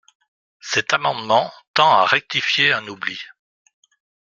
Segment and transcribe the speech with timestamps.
[0.61, 3.19] Cet amendement tend à rectifier un oubli.